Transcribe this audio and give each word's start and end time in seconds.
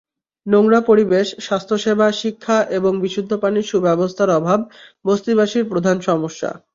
নোংরা 0.45 0.79
পরিবেশ, 0.81 1.27
স্বাস্থ্যসেবা, 1.39 2.07
শিক্ষা 2.21 2.57
এবং 2.77 2.91
বিশুদ্ধ 3.01 3.31
পানির 3.33 3.69
সুব্যবস্থার 3.71 4.29
অভাব 4.31 4.59
বস্তিবাসীর 5.05 5.65
প্রধান 5.71 5.97
সমস্যা। 6.01 6.49